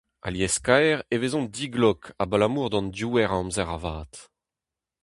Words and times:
Alies-kaer 0.27 0.97
e 1.13 1.15
vezont 1.21 1.51
diglok 1.55 2.01
abalamour 2.23 2.67
d'an 2.69 2.87
diouer 2.95 3.27
a 3.33 3.37
amzer 3.39 3.69
avat. 3.77 4.13